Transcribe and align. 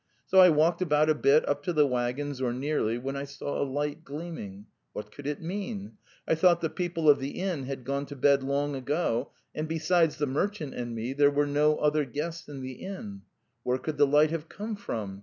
So 0.25 0.39
I 0.39 0.49
walked 0.49 0.81
about 0.81 1.11
a 1.11 1.13
bit 1.13 1.47
up 1.47 1.61
to 1.61 1.73
the 1.73 1.85
waggons, 1.85 2.41
or 2.41 2.51
nearly, 2.53 2.97
when 2.97 3.15
I 3.15 3.23
saw 3.23 3.61
a 3.61 3.63
light 3.63 4.03
gleaming. 4.03 4.65
What 4.93 5.11
could 5.11 5.27
it 5.27 5.43
mean? 5.43 5.97
I 6.27 6.33
thought 6.33 6.61
the 6.61 6.71
people 6.71 7.07
of 7.07 7.19
the 7.19 7.37
inn 7.39 7.65
had 7.65 7.83
gone 7.83 8.07
to 8.07 8.15
bed 8.15 8.41
long 8.41 8.73
ago, 8.75 9.29
and 9.53 9.67
besides 9.67 10.15
the 10.17 10.25
merchant 10.25 10.73
and 10.73 10.95
me 10.95 11.13
there 11.13 11.29
were 11.29 11.45
no 11.45 11.77
other 11.77 12.03
guests 12.03 12.49
in 12.49 12.61
the 12.61 12.81
inn.... 12.83 13.21
Where 13.61 13.77
could 13.77 13.97
the 13.99 14.07
light 14.07 14.31
have 14.31 14.49
come 14.49 14.75
from? 14.75 15.19